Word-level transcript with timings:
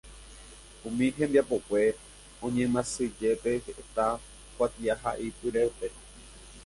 Umi 0.87 1.05
hembiapokue 1.17 1.81
oñemyasãijepe 2.45 3.51
heta 3.77 4.05
kuatiahaipyrépe. 4.55 5.87